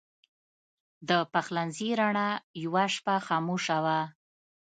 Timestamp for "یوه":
2.63-2.85